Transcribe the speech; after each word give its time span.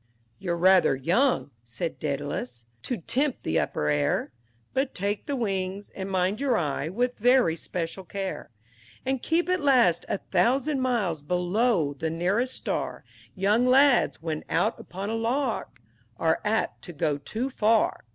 VIII 0.00 0.36
"You're 0.46 0.56
rather 0.56 0.96
young," 0.96 1.50
said 1.62 2.00
Dædalus, 2.00 2.64
"to 2.84 2.96
tempt 2.96 3.42
the 3.42 3.60
upper 3.60 3.88
air; 3.88 4.32
But 4.72 4.94
take 4.94 5.26
the 5.26 5.36
wings, 5.36 5.90
and 5.90 6.10
mind 6.10 6.40
your 6.40 6.56
eye 6.56 6.88
with 6.88 7.18
very 7.18 7.54
special 7.54 8.04
care; 8.04 8.48
And 9.04 9.22
keep 9.22 9.50
at 9.50 9.60
least 9.60 10.06
a 10.08 10.16
thousand 10.16 10.80
miles 10.80 11.20
below 11.20 11.92
the 11.92 12.08
nearest 12.08 12.54
star; 12.54 13.04
Young 13.34 13.66
lads, 13.66 14.22
when 14.22 14.42
out 14.48 14.80
upon 14.80 15.10
a 15.10 15.14
lark, 15.14 15.82
are 16.16 16.40
apt 16.46 16.80
to 16.84 16.94
go 16.94 17.18
too 17.18 17.50
far!" 17.50 18.06